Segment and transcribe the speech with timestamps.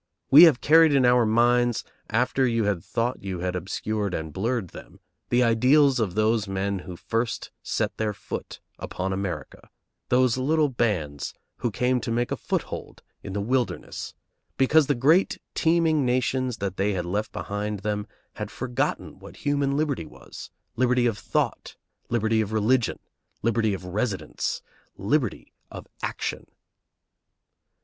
[0.31, 4.69] We have carried in our minds, after you had thought you had obscured and blurred
[4.69, 9.69] them, the ideals of those men who first set their foot upon America,
[10.09, 14.15] those little bands who came to make a foothold in the wilderness,
[14.57, 19.77] because the great teeming nations that they had left behind them had forgotten what human
[19.77, 21.75] liberty was, liberty of thought,
[22.09, 22.97] liberty of religion,
[23.43, 24.63] liberty of residence,
[24.97, 26.47] liberty of action.